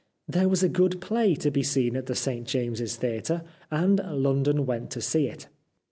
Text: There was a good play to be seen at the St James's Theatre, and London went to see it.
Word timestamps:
There 0.27 0.49
was 0.49 0.63
a 0.63 0.67
good 0.67 0.99
play 0.99 1.35
to 1.35 1.51
be 1.51 1.61
seen 1.61 1.95
at 1.95 2.07
the 2.07 2.15
St 2.15 2.47
James's 2.47 2.95
Theatre, 2.95 3.43
and 3.69 4.01
London 4.03 4.65
went 4.65 4.89
to 4.93 4.99
see 5.01 5.27
it. 5.27 5.47